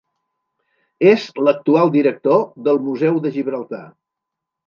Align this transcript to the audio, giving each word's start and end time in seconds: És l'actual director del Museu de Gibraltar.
És 1.09 1.25
l'actual 1.47 1.91
director 1.97 2.41
del 2.69 2.81
Museu 2.87 3.23
de 3.27 3.35
Gibraltar. 3.37 3.85